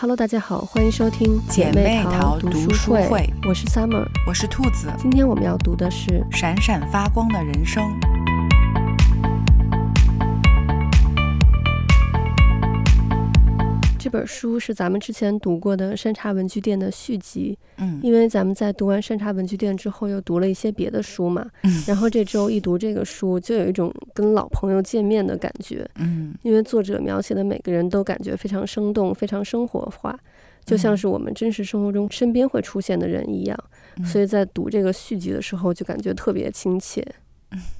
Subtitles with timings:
[0.00, 3.04] Hello，大家好，欢迎收听姐妹淘读书会。
[3.04, 4.90] 书会我是 Summer，我是兔子。
[4.96, 7.84] 今天我们要读的是《闪闪发光的人生》。
[14.10, 17.56] 这本书是咱们之前读过的《山茶文具店》的续集。
[17.76, 21.48] 嗯，因为咱们在读完《山茶文具店》之后，又读了一些别的书嘛。
[21.62, 25.88] 嗯，然后这周一读这个书，就有一种跟老朋友见面的感觉。
[25.94, 30.18] 嗯，因为作者描写的每个人都感觉非常生动，非常生活化，
[30.64, 33.56] 就像是我们真实生活中身边会出现的人一样。
[33.96, 37.06] 嗯，所以在读这个续集的时候，就感觉特别亲切。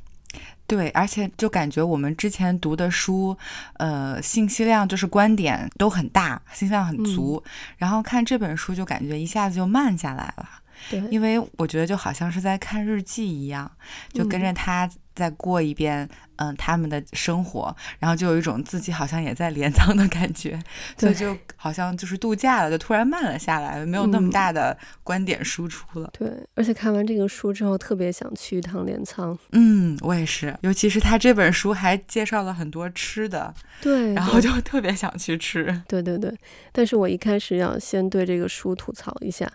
[0.71, 3.37] 对，而且就感觉我们之前读的书，
[3.79, 7.43] 呃，信息量就是观点都很大，信息量很足。
[7.45, 10.49] 嗯、然后看这本书就感觉一下子就慢下来了。
[10.89, 13.69] 对，因为我觉得就好像是在看日记一样，
[14.13, 14.89] 就跟着他
[15.21, 16.05] 再过一遍。
[16.07, 16.11] 嗯
[16.41, 20.59] 嗯，他们的生活，然后就有一种自己好像也在镰仓的感觉，
[20.97, 26.11] 所以就好像就是度假了，就突然慢了下来，没有那么大的观点输出了。
[26.19, 29.39] 嗯、对，而且看完这个书之后，特别想去一趟镰仓。
[29.53, 35.83] 嗯，我也是，尤其是他这本书还介绍了很多吃的，对，然后就特别想去吃。
[35.87, 36.35] 对对对，
[36.73, 39.47] 但是我一开始要先对这个书吐槽一下，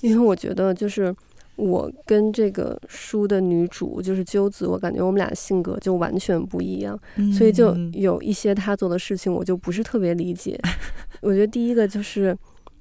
[0.00, 1.14] 因为我觉得就是。
[1.56, 10.60] 我跟这个书的女主就是鸠子，我感觉我们俩性格就完全不一样，嗯、所以就有一些她做的事情，我就不是特别理解。
[11.22, 12.36] 我觉得第一个就是。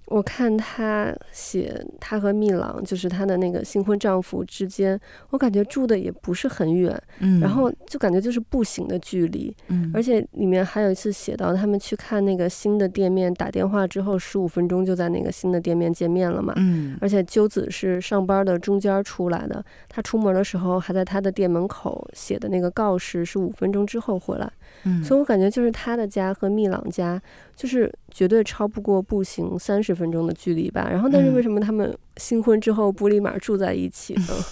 [0.05, 4.99] 我看他写他和蜜郎，就是他的那个新婚丈夫之间，
[5.31, 24.51] 我感觉住的也不是很远，嗯，然后就感觉就是步行的距离，嗯，而且里面还有一次写到他们去看那个新的店面，打电话之后十五分钟就在那个新的店面见面了嘛，嗯，而且鸠子是上班的中间出来的，他出门的时候还在他的店门口写的那个告示是五分钟之后回来，
[24.83, 27.21] 嗯，所以我感觉就是他的家和蜜朗家
[27.55, 34.27] 就是绝对超不过步行三十分钟的距离吧，然后但是为什么他们新婚之后不立马住在一起呢？
[34.29, 34.43] 嗯、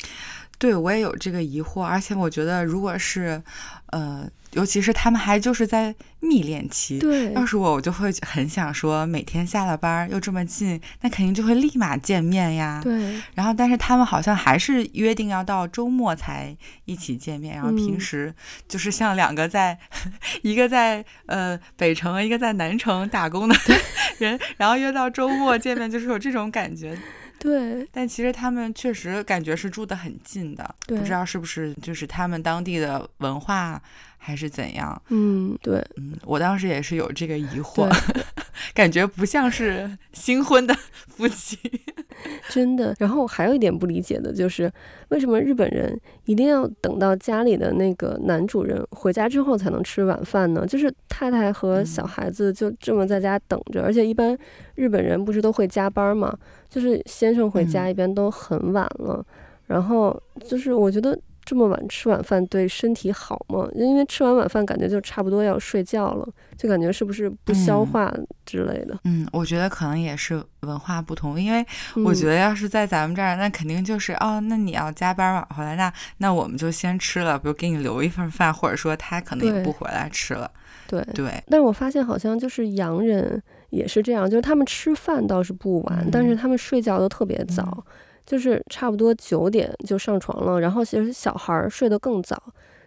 [0.58, 3.42] 对，我也有这个疑惑，而且我觉得如果是，
[3.86, 4.28] 呃。
[4.56, 12.80] 尤其是他们还就是在蜜恋期，对，要是我，我就会很想说，每天下了班又这么近，那肯定就会立马见面呀。
[12.82, 13.20] 对。
[13.34, 16.56] 然后，但是他们好像还是约定要到周末才
[16.86, 18.34] 一起见面，然后平时
[18.66, 23.54] 就是像两个在， 嗯、一个在呃北城，一个在南城打工的
[24.16, 26.96] 人，然后约到周末见面，就是有这种感觉。
[27.38, 27.86] 对。
[27.92, 33.82] 但其实他们确实感觉是住得很近的，不知道是不是就是他们当地的文化。
[34.26, 35.00] 还是怎样？
[35.10, 37.88] 嗯，对，嗯，我当时也是有这个疑惑，
[38.74, 40.74] 感觉不像是新婚的
[41.06, 41.56] 夫妻，
[42.50, 42.92] 真的。
[42.98, 44.68] 然后还有一点不理解的就是，
[45.10, 50.66] 为什么日本人一定要等到家里的那个男主人回家之后才能吃晚饭呢？
[50.66, 54.36] 就是太太和小孩子就这么在家等着，嗯、而且一般
[54.74, 56.36] 日本人不是都会加班嘛？
[56.68, 59.24] 就是先生回家一般都很晚了，嗯、
[59.68, 61.16] 然后就是我觉得。
[61.46, 63.68] 这么晚吃晚饭对身体好吗？
[63.74, 68.12] 因为吃完晚饭感觉就差不多要睡觉了，就感觉是不是不消化
[68.44, 68.94] 之类的。
[69.04, 71.64] 嗯，嗯，我觉得可能也是文化不同，因为
[72.04, 80.50] 我觉得要是在咱们这儿，嗯、那肯定就是哦，那你要加班晚回来，那那我们就先吃了，比如给你留一份饭，或者说他可能也不回来吃了。
[80.88, 81.14] 对对。
[81.14, 83.40] 对，但是我发现好像就是洋人
[83.70, 87.62] 也是这样，就是他们吃饭倒是不晚，嗯、但是他们睡觉都特别早。
[87.62, 87.92] 嗯
[88.26, 92.36] 就是差不多九点就上床了，然后其实小孩睡得更早，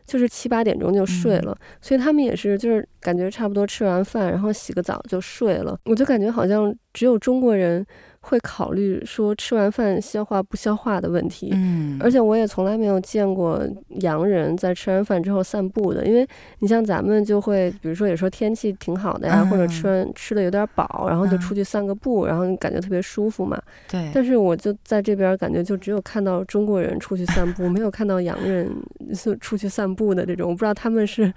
[0.06, 5.80] 就是七八点钟就睡了，所以他们也是就是感觉差不多吃完饭，然后洗个澡就睡了。
[5.86, 7.84] 我就感觉好像只有中国人。
[8.22, 13.62] 会考虑说吃完饭消化不消化的问题，嗯，而且我也从来没有见过
[14.02, 16.28] 洋人在吃完饭之后散步的，因为
[16.60, 23.60] 你像咱们就会，比如说有时候天气挺好的呀，嗯、或者吃完吃的有点饱，然后就出去散个步，嗯、然后你感觉特别舒服嘛。
[23.90, 24.12] 对。
[24.14, 28.70] 但是我就在这边感觉就只有看到中国人出去散步，没有看到洋人
[29.14, 31.34] 是 出去散步的这种，我不知道他们是。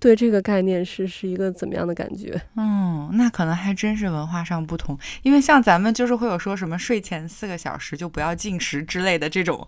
[0.00, 2.40] 对这个概念是是一个怎么样的感觉？
[2.56, 9.66] 嗯，那可能还真是文化上不同，因为像咱们就是会有说什么睡前四个小时就不要进食之类的这种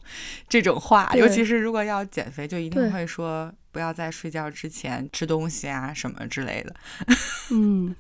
[0.49, 3.53] 这种话，尤其是如果要减肥，就一定会说。
[3.73, 6.75] 不要在睡觉之前吃东西啊，什么之类的。
[7.53, 7.95] 嗯，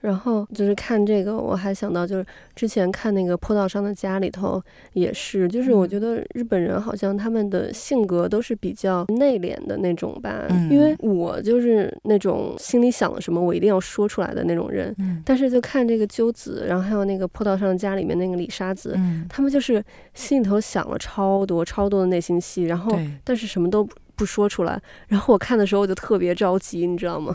[0.00, 10.46] 然后就是看这个，我还想到就是之前看那个坡道上的家里头也是，就是我觉得日本人好像他们的性格都是比较内敛的那种吧。
[10.50, 14.94] 嗯，因为我就是那种心里想了什么我一定要说出来的那种人。
[14.98, 19.84] 嗯，但是就看这个鸠子，然后还有那个坡道上的家里面那个李沙子，嗯，他们就是
[20.14, 23.88] 心里头想了超多超多的内心戏，然后但是什么都。
[24.22, 27.34] 不说出来，然后我看的时候我就特别着急，你知道吗？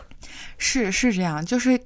[0.58, 1.78] 是是这样，就是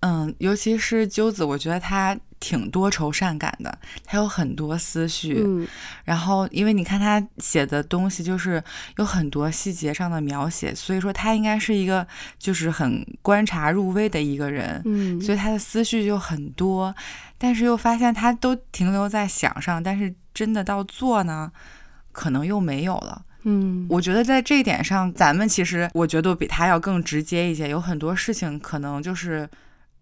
[0.00, 2.18] 嗯，尤其是鸠子，我觉得他。
[2.40, 5.66] 挺多愁善感的，他有很多思绪，嗯，
[6.04, 8.62] 然后因为你看他写的东西就是
[8.96, 12.06] 有很多细节上的描写，所以说他应该是一个
[12.38, 16.94] 就是很观察入微的一个人，嗯，所以他的思绪就很多，
[17.36, 21.50] 但是又发现他都停留在想上，但是真的到做呢，
[22.12, 29.48] 可能又没有了，嗯，我觉得在这一点上，咱们其实我觉得比他要更直接一些，有很多事情可能就是。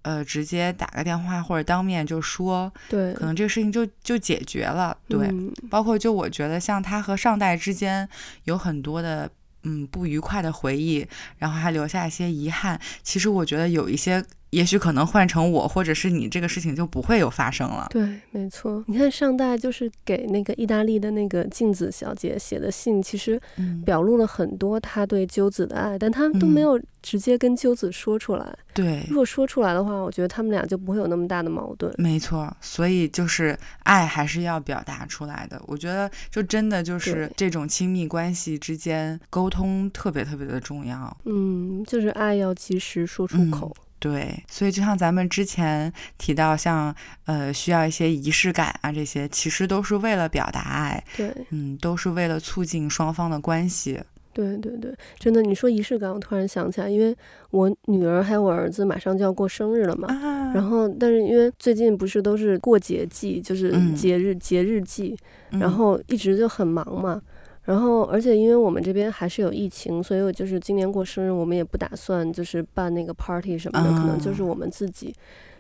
[0.07, 4.97] 呃，直接打个电话或者当面就说，对，可能这个事情就就解决了。
[5.09, 8.09] 对，嗯，包括就我觉得像他和上代之间
[8.45, 9.29] 有很多的
[9.65, 11.05] 嗯不愉快的回忆，
[11.39, 12.81] 然后还留下一些遗憾。
[13.03, 14.25] 其实我觉得有一些。
[14.51, 17.87] 也许可能换成我，或者是你，这个事情就不会有发生了。
[17.91, 18.83] 对，没错。
[18.87, 23.41] 你看上代就是给那个意大利的那个静子小姐写的信，其实
[23.85, 28.57] 表露了很多他对鸠子的爱，嗯、但他都没有直接跟鸠子说出来。
[28.73, 31.93] 对，如果说出来的话，我觉得他们俩就不会有那么大的矛盾。
[31.99, 35.61] 没错，所以就是爱还是要表达出来的。
[35.67, 41.15] 我觉得就真的就是这种亲密关系之间沟通特别特别的重要。
[41.25, 43.75] 嗯，就是爱要及时说出口。
[43.77, 46.95] 嗯对，所以就像咱们之前提到像，像
[47.25, 53.99] 呃需要一些仪式感啊，这些其实都是为了表达爱，对，嗯，都是为了促进双方的关系。
[54.35, 57.17] 对对对，真的，你说仪式感，我突然想起来，因为
[57.51, 65.17] 我女儿还有我儿子马上就要过生日了嘛，啊、然后但是因为最近不是都是过节季，就是节日、嗯、节日季，
[65.53, 67.23] 然后一直就很忙嘛。
[67.67, 75.13] 然后，而且因为我们这边还是有疫情，所以我就是今年过生日，我们也不打算就是办那个 party 什么的，可能就是我们自己。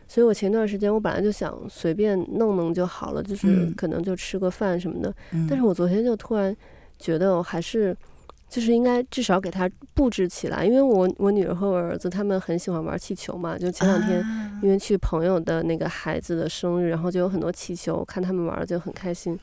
[0.08, 5.12] 所以我前段时间我本来就想随便弄弄就好了，就是可能就吃个饭什么的。
[5.48, 6.56] 但是我昨天就突然
[6.96, 7.96] 觉得，我还是
[8.48, 14.24] 就是应该至少给他布置起来，因为我我女儿和我儿子他们很喜欢玩气球嘛，就前两天
[14.62, 19.36] 因为去朋友的那个孩子的生日，然后就有很多气球，看他们玩就很开心。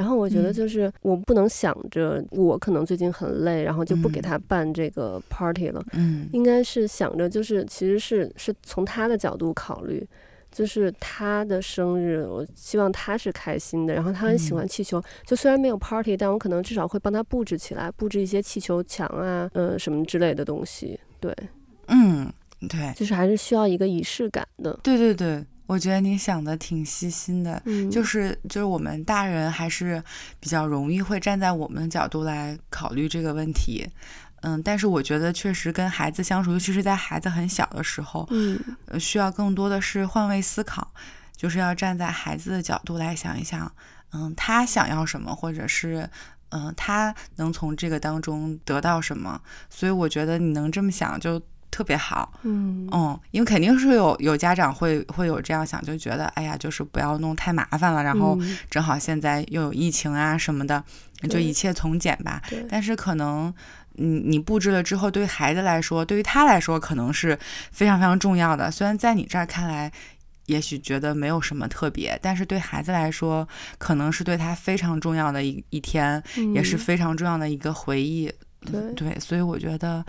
[0.00, 5.84] 然后我觉得就是我不能想着我可能最近很累，然后就不给他办这个 party 了。
[5.92, 10.02] 嗯，应该是想着就是其实是是从他的角度考虑，
[10.50, 13.92] 就是他的生日，我希望他是开心的。
[13.92, 20.98] 然后他很喜欢气球，就虽然没有 party，但我可能至少会帮他布置起来，布置一些气球墙啊，呃什么之类的东西。
[21.20, 21.36] 对，
[21.88, 24.80] 嗯，对，就是还是需要一个仪式感的。
[24.82, 25.44] 对对对。
[25.70, 30.02] 我觉得你想的挺细心的，嗯，就是就是我们大人还是
[30.40, 33.88] 比较容易会站在我们的角度来考虑这个问题，
[34.40, 38.58] 嗯，但是我觉得确实跟孩子相处，尤其是在孩子很小的时候，嗯，
[38.98, 40.90] 需要更多的是换位思考，
[41.36, 43.72] 就是要站在孩子的角度来想一想，
[44.12, 46.10] 嗯，他想要什么，或者是
[46.48, 51.40] 嗯，他能从这个当中得到什么，所以我觉得你能这么想就。
[51.70, 58.38] 特别好，嗯嗯，因为肯定是有有家长会会有这样想，就觉得哎呀，就是不要弄太麻烦了，然后
[58.68, 60.82] 正好现在又有疫情啊什么的，
[61.28, 62.42] 就一切从简吧。
[62.68, 63.52] 但是可能，
[63.92, 67.38] 你，你布置了之后，对孩子来说，对于他来说，可能是
[67.70, 68.70] 非常非常重要的。
[68.70, 69.90] 虽然在你这儿看来，
[70.46, 73.46] 也许觉得没有什么特别，但是对孩子来说，
[73.78, 78.32] 可能是对他非常重要的一一天，嗯，也是非常重要的一个回忆。
[78.66, 80.04] 对对，所以我觉得。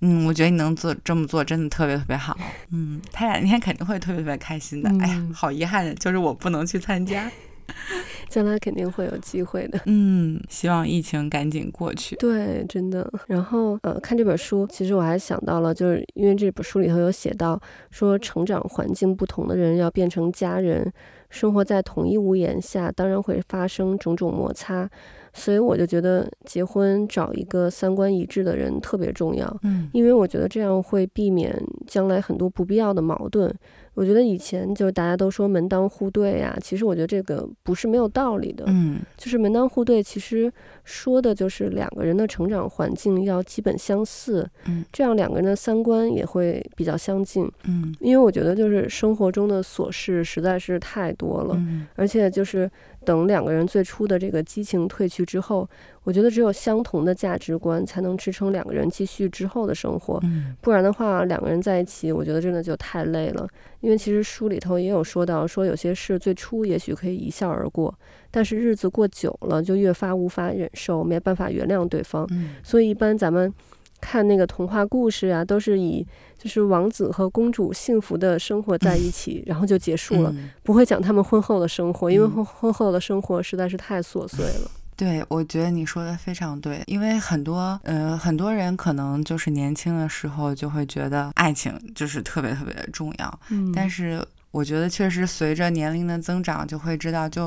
[0.00, 2.36] 嗯，我觉得你能做这么做，真的特别特别好。
[2.70, 4.90] 嗯，他俩那天肯定会特别特别开心的。
[4.90, 7.30] 嗯、哎呀，好遗憾，就是我不能去参加。
[8.28, 9.80] 将来肯定会有机会的。
[9.86, 12.14] 嗯，希望疫情赶紧过去。
[12.16, 13.10] 对，真的。
[13.26, 17.58] 然后呃，看这本书，其实我还想到了，就是因为这本书里头有写到，
[17.90, 20.92] 说成长环境不同的人要变成家人，
[21.30, 24.90] 生活在同一屋檐下，当然会发生种种摩擦。
[25.34, 33.52] 所以我就觉得结婚找一个三观一致的人特别重要，嗯，因为我觉得这样会避免将来很多不必要的矛盾。
[33.94, 38.64] 我觉得以前就是大家都说门当户对呀，其实我觉得这个不是没有道理的。
[38.66, 47.48] 嗯，就是门当户对，其实说的就是两个人的成长环境要基本相似，嗯，这样两个人的三观也会比较相近。
[47.68, 52.68] 嗯，因为我觉得就是生活中的琐事实在是太多了，嗯，而且就是
[53.04, 55.68] 等两个人最初的这个激情褪去之后，
[56.02, 60.18] 我觉得只有相同的价值观才能支撑两个人继续之后的生活。
[60.24, 63.46] 嗯，不然的话，两个人在一起，我觉得真的就太累了。
[63.80, 67.94] 因为其实书里头也有说到，说有些事最初也许可以一笑而过，
[68.30, 72.26] 但是日子过久了就越发无法忍受，没办法原谅对方。
[72.30, 73.52] 嗯，所以一般咱们
[74.00, 76.06] 看那个童话故事啊，都是以
[76.44, 84.70] 就是王子和公主幸福的生活在一起， 然后就结束了，不会讲他们婚后的生活，因为婚婚后的生活实在是太琐碎了。
[84.94, 97.46] 对，我觉得你说的非常对，因为很多呃很多人可能就是年轻的时候就会觉得爱情就是特别特别的重要，嗯，但是我觉得确实随着年龄的增长，就会知道就，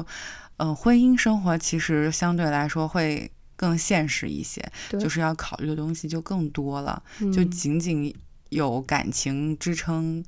[0.58, 8.14] 嗯、呃，婚姻生活其实相对来说会更现实一些，就是要考虑的东西就更多了，嗯、就仅仅
[8.50, 10.24] 有感情支撑。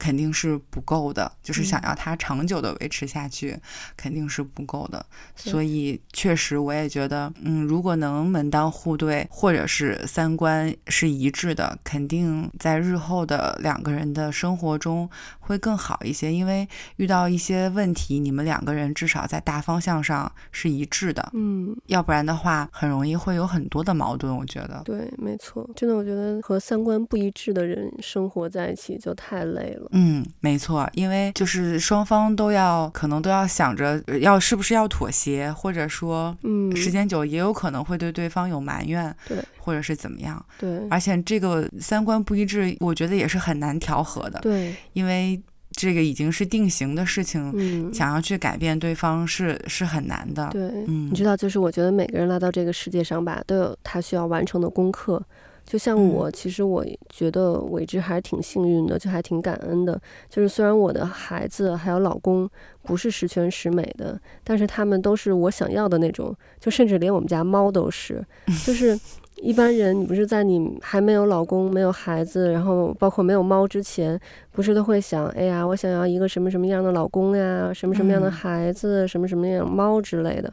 [0.00, 3.60] 肯定是不够的，就是想要它长久的维持下去，嗯、
[3.98, 5.04] 肯定是不够的。
[5.36, 16.32] 所以确实，我也觉得，嗯，如果能门当户对，或者是三观是一致的，肯定在日后的两个人的生活中会更好一些。
[16.32, 16.66] 因为
[16.96, 21.30] 遇到一些问题，你们两个人至少在大方向上是一致的。
[21.34, 24.34] 嗯，要不然的话，很容易会有很多的矛盾。
[24.34, 29.89] 我觉得，对，没错，真的，我觉得和三观不一致的人生活在一起就太累了。
[29.92, 45.40] 嗯，没错，因为就是双方都要，可能都要想着要是不是要妥协，或者说，嗯，时间久也有可能会对对方有埋怨，对，或者是怎么样，对，而且这个三观不一致，我觉得也是很难调和的，对，因为
[45.72, 55.20] 这个已经是定型的事情，嗯，想要去改变对方是是很难的，对，嗯，你知道，就是我觉得每个人来到这个世界上吧，都有他需要完成的功课。
[55.64, 60.00] 就像我，其实我觉得我一直还挺幸运的，就还挺感恩的。
[60.28, 62.48] 就是虽然我的孩子还有老公
[62.82, 66.36] 不是十全十美的，但是他们都是我想要的那种。
[66.58, 68.24] 就甚至连我们家猫都是。
[68.66, 68.98] 就是
[69.42, 74.18] 一般人，你不是在你还没有老公、没有孩子，然后包括没有猫之前，
[74.52, 80.52] 不是都会想，哎呀，我想要一个什么什么样的老公呀，什么什么样的孩子，什么什么样的猫之类的。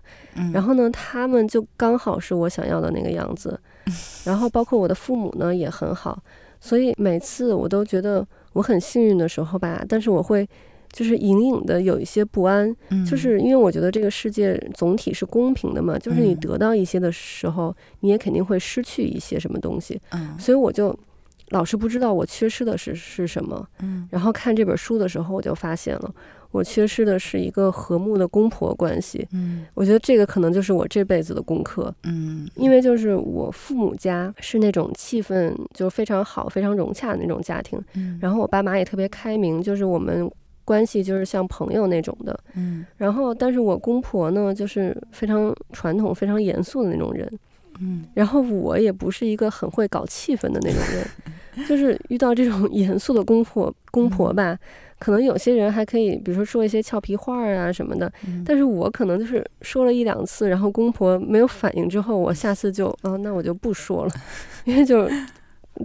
[0.54, 3.60] 然后呢，他们就刚好是我想要的那个样子。
[4.26, 6.22] 然后包括我的父母呢也很好，
[6.60, 10.48] 所以每次我都觉得我很幸运的时候吧，但是我会
[10.98, 12.76] 就是隐隐的有一些不安，
[13.08, 20.02] 就是因为我觉得这个世界总体是公平的嘛，就是你得到一些的时候，你也肯定会失去一些什么东西，
[20.40, 20.98] 所以我就
[21.50, 23.64] 老是不知道我缺失的是是什么，
[24.10, 26.12] 然后看这本书的时候，我就发现了。
[26.50, 40.32] 我缺失的是一个和睦的公婆关系，嗯，我觉得这个可能就是我这辈子的功课，嗯，因为就是我父母家是那种气氛就非常好、非常融洽的那种家庭，嗯，然后我爸妈也特别开明，就是我们
[40.68, 47.32] 关系就是像朋友那种的，嗯，然后但是我公婆呢就是非常传统、非常严肃的那种人，
[47.80, 51.08] 嗯，然后我也不是一个很会搞气氛的那种人，
[51.70, 54.52] 就是遇到这种 严肃的公婆公婆吧。
[54.54, 54.60] 嗯
[55.00, 64.12] 可能有些人还可以，比如说说一些俏皮话啊什么的，嗯、但是我可能就是说了一两次，然后公婆没有反应之后，我下次就，啊，那我就不说了，
[64.66, 65.08] 因为就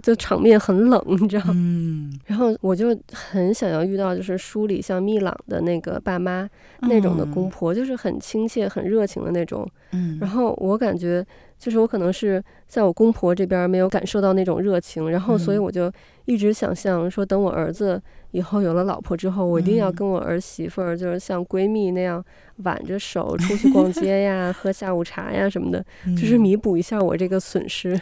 [0.01, 1.53] 就场面很冷，你知道吗？
[1.55, 2.19] 嗯。
[2.25, 6.49] 然后我就很想要遇到，就是书里像密朗的那个爸妈
[6.81, 9.67] 那种的公婆，嗯、就是很亲切、很热情的那种。
[9.91, 10.17] 嗯。
[10.19, 11.25] 然后我感觉，
[11.63, 15.89] 就是我可能是在我公婆这边没有感受到那种热情，然后所以我就
[16.25, 18.01] 一直想象说，等我儿子。
[18.31, 22.21] 以后有了老婆之后，我一定要跟我儿媳妇儿，就是像闺蜜那样
[22.63, 25.85] 挽着手出去逛街呀、 喝下午茶呀什么的，
[26.17, 27.97] 就是弥补一下我这个损失。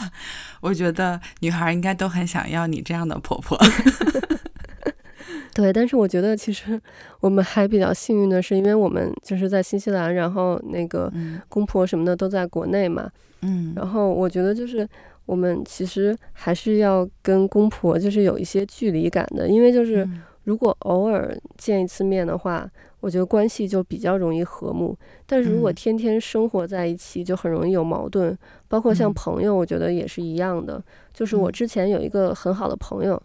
[0.62, 3.58] 我觉得女孩应该都很想要你这样的婆婆。
[5.54, 6.80] 对，但是我觉得其实
[7.20, 11.12] 我们还比较幸运的是，因为我们就是在新西兰，然后那个
[11.48, 13.10] 公婆什么的都在国内嘛。
[13.42, 14.88] 嗯，然后我觉得就是。
[15.24, 20.06] 我们其实还是要跟公婆就是有一些距离感的，因为就是
[20.42, 22.68] 如果偶尔见一次面的话，
[22.98, 24.98] 我觉得关系就比较容易和睦。
[25.24, 28.36] 但是如果天天生活在一起，就很容易有矛盾。
[28.66, 30.82] 包括像朋友，我觉得也是一样的。
[31.14, 33.22] 就是我之前有一个很好的朋友，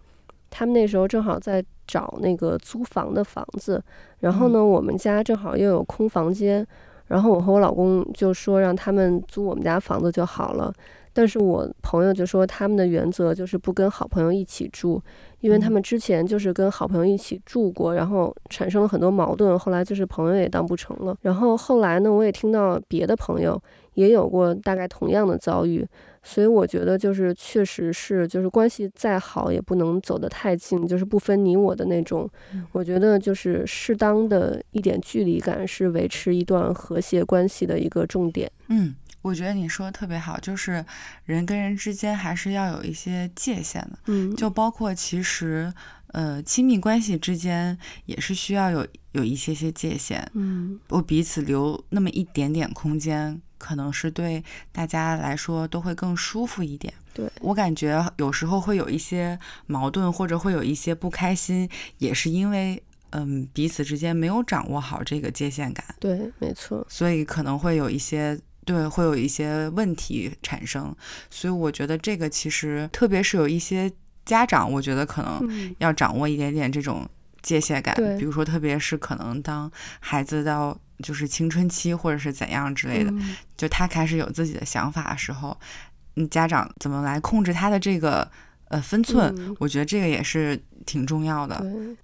[0.51, 3.81] 他们那时候正好在找那个租房的房子，
[4.19, 6.65] 然后呢，我们家正好又有空房间，
[7.07, 10.73] 然后我和我老公就说让他们租我们家房子就好了。
[11.13, 15.01] 但是我朋友就说他们的原则就是不跟好朋友一起住，
[15.39, 21.17] 因为他们之前就是跟好朋友一起住过，然后产生了很多矛盾，后来就是朋友也当不成了。
[21.21, 23.59] 然后后来呢，我也听到别的朋友
[23.95, 25.83] 也有过大概同样的遭遇，
[26.27, 32.29] 所以我觉得就是确实是就是关系再好也不能走得太近，就是不分你我的那种。
[32.73, 38.51] 我觉得就是适当的一点距离感是维持一段和谐关系的一个重点。
[38.67, 38.93] 嗯。
[39.23, 40.85] 我觉得你说的特别好，就是
[41.25, 45.73] 人跟人之间还是要有一些界限的，嗯，就包括其实，
[46.13, 56.93] 呃，亲密关系之间也是需要有有一些些界限，嗯，我彼此留那么一点点空间，可能是对大家来说都会更舒服一点。
[57.13, 62.81] 对，我感觉有时候会有一些矛盾，或者会有一些不开心，也是因为。
[63.11, 65.95] 嗯，彼此之间没有掌握好这个界限感。
[65.97, 66.85] 对，没错。
[66.89, 70.93] 所以可能会有一些对，会有一些问题产生。
[71.29, 73.89] 所以我觉得这个其实，特别是有一些
[74.25, 77.09] 家长，我觉得可能要掌握一点点这种
[77.41, 77.95] 界限感。
[77.95, 79.71] 对，比如说，特别是可能当
[80.01, 85.57] 孩子到就是青春期或者是怎样之类的，嗯、就他开始有自己的想法的时候，
[86.15, 88.29] 嗯，家长怎么来控制他的这个。
[88.69, 91.55] 呃，分寸，嗯，我觉得这个也是挺重要的。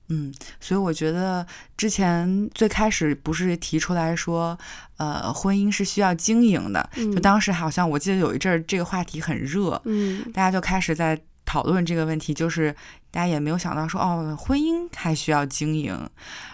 [0.07, 1.45] 嗯，所以我觉得
[1.75, 4.57] 之前最开始不是提出来说，
[4.95, 12.73] 呃，婚姻是需要经营的，嗯，就当时好像我记得有一阵儿这个话题很热，嗯，大家就开始在讨论这个问题，就是
[13.11, 15.93] 大家也没有想到说，哦，婚姻还需要经营，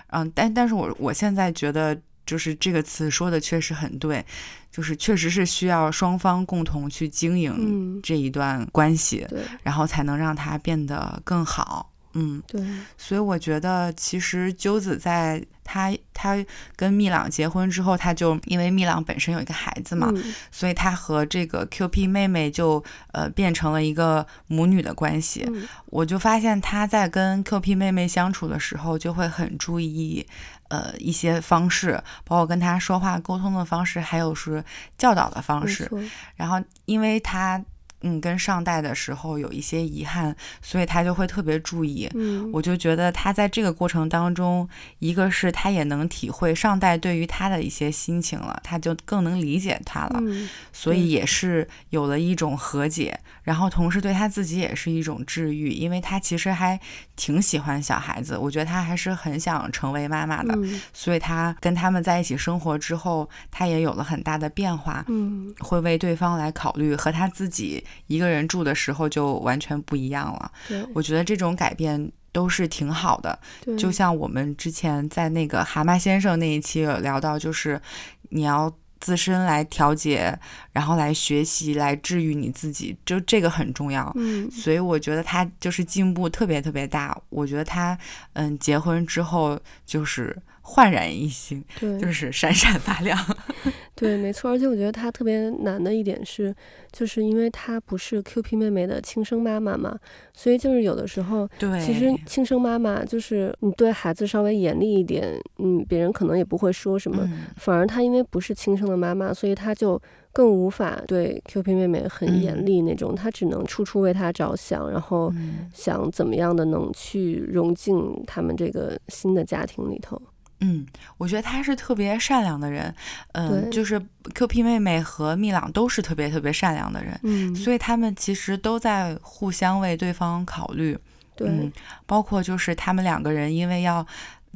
[0.08, 1.96] 嗯，但但是我我现在觉得。
[2.30, 4.24] 就是这个词说的确实很对，
[4.72, 11.92] 就是确实是需要双方共同去经营这一段关系，嗯、然后才能让它变得更好。
[12.14, 12.62] 嗯，对。
[12.98, 16.36] 所以我觉得，其实鸠子在他他
[16.76, 25.46] 跟蜜朗结婚之后，他就因为蜜朗本身有一个孩子嘛，嗯、所以他和这个 QP 妹妹就呃变成了一个母女的关系。
[25.48, 30.26] 嗯、我就发现他在跟 QP 妹妹相处的时候，就会很注意。
[30.70, 34.64] 呃，一些方式，包括跟他说话沟通的方式，还有是
[35.00, 35.90] 教导的方式。
[36.36, 37.60] 然后，因为他。
[38.02, 42.10] 嗯，跟上代的时候有一些遗憾，所以他就会特别注意。
[42.16, 44.68] 嗯，我就觉得他在这个过程当中，
[45.00, 50.20] 一个是他也能体会上代对于他的一些心情了，他就更能理解他了。
[50.22, 56.80] 嗯，所以也是有了一种和解，然后同时对他自己也是一种治愈，因为他其实还
[57.18, 60.54] 挺喜欢小孩子，我觉得他还是很想成为妈妈的。
[60.56, 65.04] 嗯，所以他跟他们在一起生活之后，他也有了很大的变化。
[65.10, 67.84] 嗯，会为对方来考虑，和他自己。
[68.08, 70.52] 一个人住的时候就完全不一样了。
[70.68, 73.38] 对，我觉得这种改变都是挺好的。
[73.64, 77.82] 对，就像我们之前在那个蛤蟆先生那一期有聊到，就是
[78.30, 80.38] 你要自身来调节，
[80.72, 84.12] 然后来学习，来治愈你自己，就这个很重要。
[84.16, 87.18] 嗯，所以我觉得他就是进步特别特别大。
[87.30, 87.98] 我觉得他
[88.34, 90.38] 嗯，结婚之后就是。
[90.62, 93.18] 焕然一新，对，就是闪闪发亮。
[94.00, 94.50] 对，没错。
[94.50, 96.56] 而且我觉得他特别难的一点是，
[96.90, 100.00] 就是因为他不是 QP 妹妹的亲生妈妈嘛，
[100.34, 107.24] 所以就是有的时候，对，其实亲生妈妈就是你对孩子稍微严厉一点，嗯，别人可能也不会说什么。
[107.24, 115.30] 嗯、反而他因为不是亲生的妈妈，所以他就更无法对 QP 妹妹很严厉那种，他、嗯、只能处处为她着想，然后
[115.74, 120.22] 想怎么样的能去融进他们这个新的家庭里头。
[120.62, 120.86] 嗯，
[121.18, 122.94] 我觉得他是特别善良的人，
[123.32, 124.00] 嗯、呃，就是
[124.36, 130.98] QP 妹妹和蜜朗都是特别特别善良的人，嗯，所以他们其实都在互相为对方考虑，
[131.36, 131.72] 对，嗯，
[132.06, 134.06] 包括就是他们两个人因为要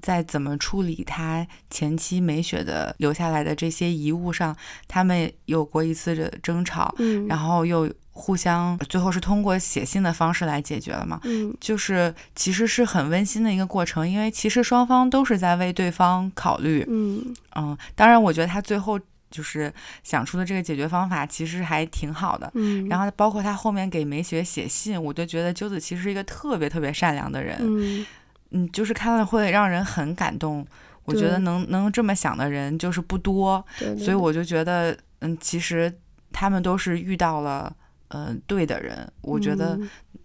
[0.01, 4.55] 在怎么处理他前妻美雪的留下来的这些遗物上，
[4.87, 7.89] 他们有过一次的争吵，嗯，然后又。
[8.15, 11.19] 互相最后是通过写信的方式来解决了嘛？
[11.23, 16.86] 嗯，就是其实是很温馨的一个过程，因为其实双方都是在为对方考虑。
[16.88, 18.99] 嗯嗯，当然，我觉得他最后
[19.32, 19.73] 就是
[20.04, 22.52] 想出的这个解决方法其实还挺好的。
[22.54, 27.58] 嗯，然后包括他后面给梅雪写信，我就觉得鸠子其实是一个特别特别善良的人。
[27.62, 28.06] 嗯
[28.52, 30.63] 嗯，就是看了会让人很感动。
[31.06, 35.91] 我觉得能能这么想的人就是不多，对对对，所以我就觉得，嗯，其实
[36.32, 37.76] 他们都是遇到了。
[38.13, 39.76] 嗯、呃，对的人，我觉得，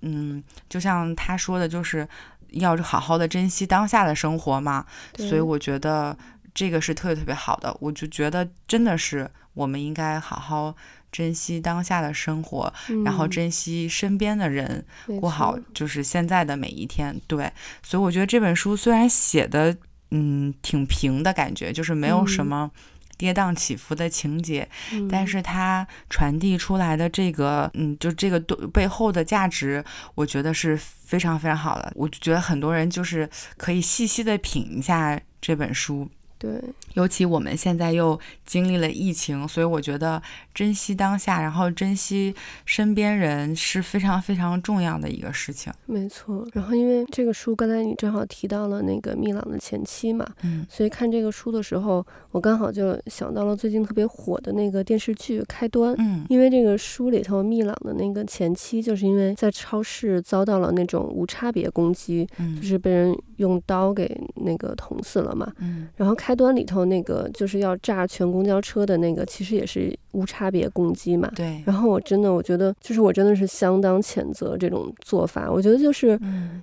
[0.03, 2.07] 嗯，嗯，就像他说的，就是
[2.51, 4.85] 要好好的珍惜当下的生活嘛。
[5.17, 6.17] 所以我觉得
[6.55, 7.75] 这个是特别特别好的。
[7.81, 10.77] 我就觉得真的是我们应该好好
[11.11, 14.85] 珍惜当下的生活，嗯、然后珍惜身边的人，
[15.21, 17.19] 过好就是现在的每一天。
[17.27, 17.51] 对，
[17.83, 19.75] 所以我觉得这本书虽然写的
[20.11, 22.71] 嗯挺平的感觉，就是没有什么。
[23.19, 28.41] 跌宕起伏的情节，嗯，但是它传递出来的这个，嗯，就这个
[28.73, 31.93] 背后的价值，我觉得是非常非常好的。
[31.97, 36.09] 我觉得很多人就是可以细细的品一下这本书。
[36.39, 36.63] 对，
[36.95, 40.23] 尤其我们现在又经历了疫情，所以我觉得
[40.55, 45.73] 珍惜当下，然后珍惜身边人是非常非常重要的一个事情。
[45.87, 46.47] 没错。
[46.53, 55.93] 然后因为这个书，刚才你正好提到了那个密朗的前妻嘛，嗯，所以看这个书的时候，我刚好就想到了最近特别火的那个电视剧《开端》。
[55.99, 65.53] 嗯，因为这个书里头，密朗的那个前妻就是因为在超市遭到了那种无差别攻击，嗯，就是被人用刀给那个捅死了嘛。
[65.59, 71.29] 嗯，然后开端里头那个就是要炸全公交车的那个，其实也是无差别攻击嘛。
[71.35, 71.61] 对。
[71.67, 75.51] 然后我真的，我觉得就是我真的是相当谴责这种做法。
[75.51, 76.19] 我觉得就是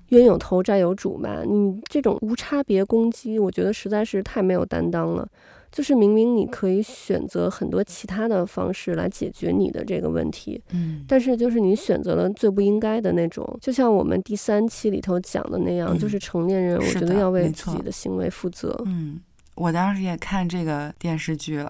[0.09, 5.27] 冤有头债有主嘛，你这种无差别攻击，我觉得实在是太没有担当了。
[5.75, 18.73] 就是明明你可以选择很多其他的方式来解决你的这个问题，嗯，但是就是你选择了最不应该的那种，就像我们第三期里头讲的那样，嗯、就是成年人，我觉得要为自己的行为负责。
[18.85, 19.19] 嗯，
[19.55, 21.69] 我当时也看这个电视剧了，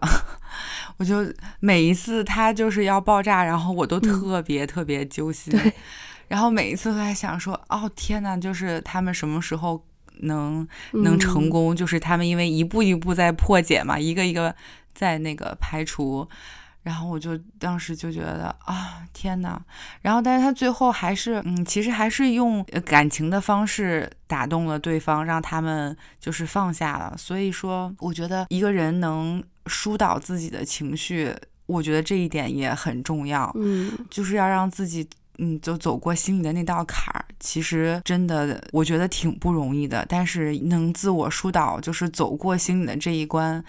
[0.98, 1.26] 我就
[1.60, 5.74] 每一次他就是要爆炸，然后我都特别特别揪心，嗯、
[6.28, 9.84] 然后每一次都在想说，哦天呐，就是他们什么时候。
[10.21, 14.56] 能能成功，嗯，就是他们因为一步一步在破解嘛，一个一个
[14.93, 16.28] 在那个排除，
[16.84, 19.60] 然后我就当时就觉得啊，天呐，
[20.01, 27.15] 然后但是他最后还是嗯，其实还是用感情的方式打动了对方，让他们就是放下了。
[27.17, 31.34] 所以说，我觉得一个人能疏导自己的情绪，
[31.65, 33.51] 我觉得这一点也很重要。
[33.56, 35.08] 嗯，就是要让自己。
[35.38, 40.03] 嗯，就走过心里的那道坎儿，其实真的我觉得挺不容易的。
[40.10, 43.63] 但是能自我疏导，就是走过心里的这一关，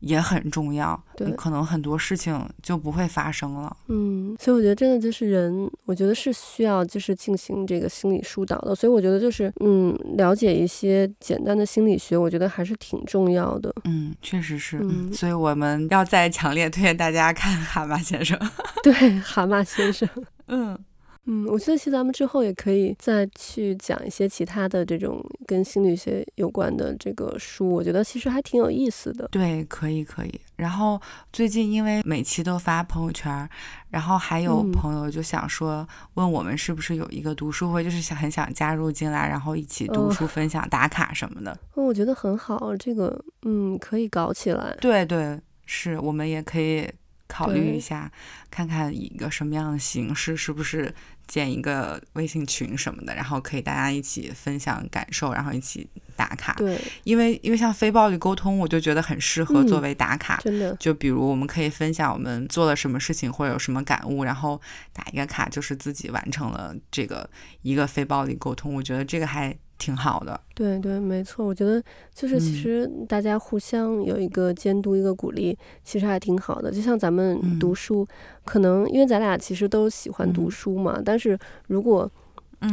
[0.00, 1.00] 也很重要。
[1.16, 3.76] 对，可能很多事情就不会发生了。
[3.88, 8.74] 嗯，所以我觉得真的就是人，我觉得是需要就是进行这个心理疏导的。
[8.74, 13.72] 所以我觉得就是嗯，了解一些简单的心理学，我觉得还是挺重要的。
[13.84, 14.78] 嗯，确实是。
[14.82, 18.38] 嗯，所以我们要再强烈推荐大家看《蛤蟆先生》。
[18.82, 20.08] 对，《蛤蟆先生》。
[20.48, 20.78] 嗯。
[21.26, 29.28] 嗯，我觉得其实咱们之后也可以再去讲一些其他的这种跟心理学有关的这个书，我觉得其实还挺有意思的。
[29.30, 30.40] 对，可以可以。
[30.56, 31.00] 然后
[31.32, 33.48] 最近因为每期都发朋友圈，
[33.90, 41.52] 然后还有朋友就想说，问我们是不是有一个读书会，就是想很想加入进来，然后一起读书、分享、打卡什么的。
[41.76, 44.74] 嗯，我觉得很好，这个嗯可以搞起来。
[44.80, 46.90] 对对，是我们也可以。
[47.30, 48.10] 考虑一下，
[48.50, 50.92] 看看一个什么样的形式，是不是
[51.28, 56.54] 建一个微信群什么的，然后可以大家一起分享感受，然后一起打卡。
[56.54, 60.40] 对，因为因为像非暴力沟通，我就觉得很适合作为打卡。
[60.42, 64.60] 嗯，真的，就比如我们可以分享我们做了什么事情或者有什么感悟，然后
[64.92, 67.30] 打一个卡，就是自己完成了这个
[67.62, 68.74] 一个非暴力沟通。
[68.74, 69.56] 我觉得这个还。
[69.80, 71.44] 挺好的，对对，没错。
[71.44, 71.82] 我觉得
[72.14, 76.70] 就是其实大家互相有一个监督，一个鼓励，嗯，其实还挺好的。
[76.70, 78.14] 就像咱们读书，嗯，
[78.44, 81.36] 可能因为咱俩其实都喜欢读书嘛，嗯，但是
[81.68, 82.08] 如果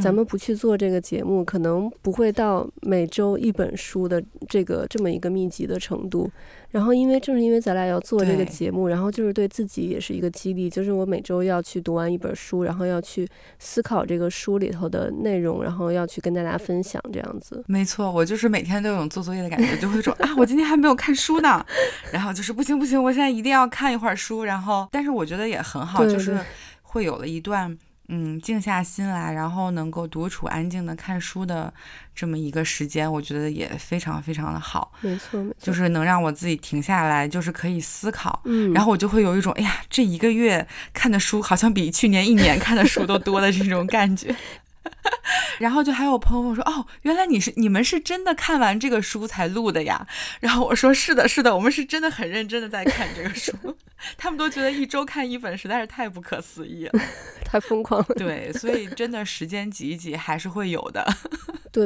[0.02, 6.30] 咱们不去做这个节目，可能不会到每周一本书的这个这么一个密集的程度。
[6.70, 13.26] 然后，因为正是因为咱俩要做这个节目，然后就是对自己也是一个激励，就是我每周要去读完一本书，然后要去
[13.58, 17.64] 思考这个书里头的内容，然后要去跟大家分享这样子。
[17.68, 21.66] 没错，我就是每天都有做作业的感觉，就会说 啊，我今天还没有看书呢，
[22.12, 24.44] 然后就是不行不行，我现在一定要看一会儿书。
[24.44, 26.38] 然后，但是我觉得也很好，就是
[26.82, 27.76] 会有了一段。
[28.10, 31.74] 嗯，静下心来，然后能够独处、安静的看书的
[32.16, 34.92] 这么一个时间，我觉得也非常非常的好。
[35.02, 38.42] 没错，没错，就是能让我自己停下来，就是可以思考。
[38.46, 44.36] 嗯，然后我就会有一种，哎呀，这一个月看的书好像比去年一年看的书都多的这种感觉。
[45.60, 50.08] 然后就还有朋友说，哦，原来你是你们是真的看完这个书才录的呀？
[50.40, 53.52] 然后我说是的，是的，我们是真的很认真的在看这个书。
[54.16, 57.00] 他们都觉得一周看一本实在是太不可思议了，
[57.44, 58.16] 太疯狂了。
[58.16, 61.04] 对，所以真的时间挤一挤还是会有的。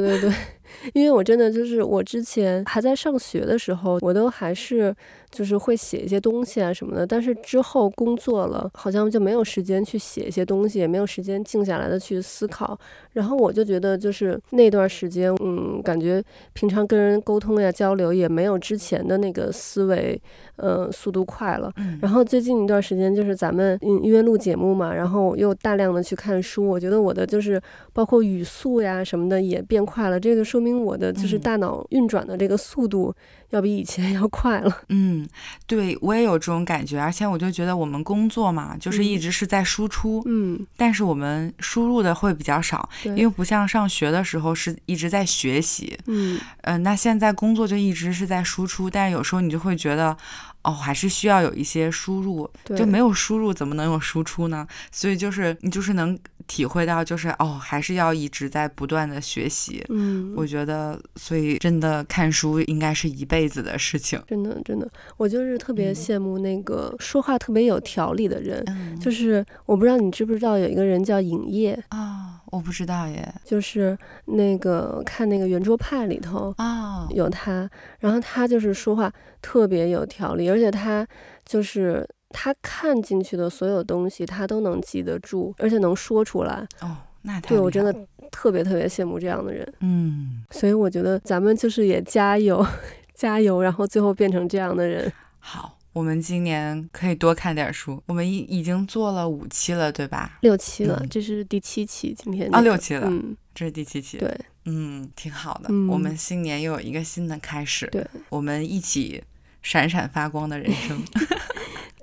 [0.00, 0.32] 对对，
[0.94, 4.94] 因为我真的就是我之前还在上学的时候，我都还是
[5.30, 7.06] 就是会写一些东西啊什么的。
[7.06, 12.78] 但是之后工作了，好像就没有时间去写一些东西，也没有时间静下来的去思考。
[13.12, 16.22] 然后我就觉得，就是那段时间，嗯，感觉
[16.54, 20.18] 平常跟人沟通呀、交流也没有之前的那个思维，
[20.56, 21.70] 呃，速度快了。
[22.00, 27.60] 然后最近一段时间，就是咱们因因为录节目嘛，然后又大量的去看书，我觉得我的就是
[27.92, 30.18] 包括语速呀什么的也变快了。
[30.18, 33.14] 这就说明我的就是大脑运转的这个速度
[33.50, 34.82] 要比以前 要快了。
[34.88, 35.28] 嗯，
[35.66, 42.88] 对，我也有这种感觉，而且我就觉得我们工作嘛，就是一直是在输出，嗯，但是我们输入的会比较少。
[43.04, 50.16] 因为不像上学的时候是一直在学习，嗯，呃，那现在工作就一直是在输出，但是有时候你就会觉得，
[50.62, 54.66] 哦，还是需要有一些输入，就没有输入怎么能有输出呢？
[54.90, 59.84] 所以就是你就是能体会到，就是哦，还是要一直在不断的学习。
[59.88, 64.20] 嗯，我觉得，所以真的看书应该是一辈子的事情。
[64.26, 68.62] 真的，真的，我就是特别羡慕那个说话特别有条理的人。
[68.66, 72.40] 嗯，就是我不知道你知不知道有一个人叫尹烨啊。
[72.52, 77.66] 我不知道耶，就是那个看那个圆桌派里头啊，有他，
[77.98, 81.06] 然后他就是说话特别有条理，而且他
[81.46, 86.66] 就是他看进去的所有东西，他都能记得住，而且能说出来。
[86.80, 87.94] 哦，那太对我真的
[88.30, 89.74] 特别特别羡慕这样的人。
[89.80, 92.66] 嗯，所以我觉得咱们就是也加油，
[93.14, 95.12] 加油，然后最后变成这样的人。
[95.38, 95.78] 好。
[95.92, 98.02] 我们今年可以多看点书。
[98.06, 100.38] 我们已已经做了五期了，对吧？
[100.40, 102.14] 六期了，嗯、这是第七期。
[102.16, 104.16] 今天、这个、啊，六期了，嗯，这是第七期。
[104.16, 105.88] 对，嗯，挺好的、嗯。
[105.88, 107.86] 我们新年又有一个新的开始。
[107.88, 109.22] 对，我们一起
[109.60, 110.98] 闪闪发光的人生。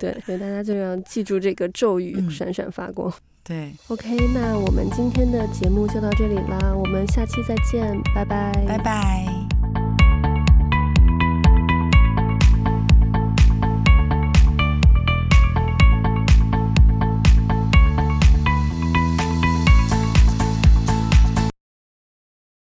[0.00, 3.12] 对，所以大家就要记住这个咒语：嗯、闪闪发光。
[3.44, 9.39] 对，OK，那我们今天的节目就到这里啦，我们下期再见，拜拜，拜拜。